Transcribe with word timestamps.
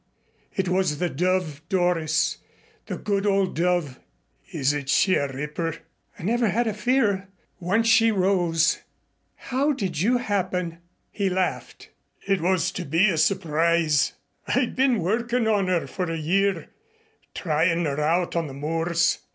It 0.55 0.67
was 0.67 0.97
the 0.97 1.11
Dove, 1.11 1.61
Doris 1.69 2.39
the 2.87 2.97
good 2.97 3.27
old 3.27 3.55
Dove. 3.55 3.99
Isn't 4.51 4.89
she 4.89 5.13
a 5.13 5.27
ripper?" 5.31 5.75
"I 6.17 6.23
never 6.23 6.49
had 6.49 6.65
a 6.65 6.73
fear 6.73 7.27
once 7.59 7.87
she 7.87 8.11
rose. 8.11 8.79
How 9.35 9.73
did 9.73 10.01
you 10.01 10.17
happen" 10.17 10.79
He 11.11 11.29
laughed. 11.29 11.89
"It 12.27 12.41
was 12.41 12.71
to 12.71 12.83
be 12.83 13.09
a 13.11 13.17
surprise. 13.19 14.13
I'd 14.47 14.75
been 14.75 14.97
workin' 15.03 15.47
on 15.47 15.67
her 15.67 15.85
for 15.85 16.09
a 16.11 16.17
year 16.17 16.69
tryin' 17.35 17.85
her 17.85 17.99
out 18.01 18.35
on 18.35 18.47
the 18.47 18.55
moors. 18.55 19.19